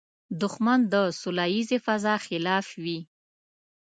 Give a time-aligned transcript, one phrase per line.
[0.41, 2.99] دښمن د سولیزې فضا خلاف وي